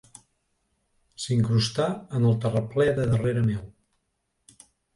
[1.25, 1.85] S'incrustà
[2.21, 3.65] en el terraplè de darrere meu.